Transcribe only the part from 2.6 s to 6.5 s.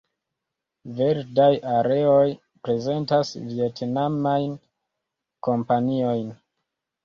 prezentas vjetnamajn kompaniojn.